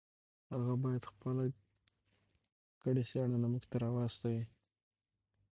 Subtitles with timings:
[0.53, 1.45] هغه باید خپله
[2.81, 4.43] کړې څېړنه موږ ته راواستوي.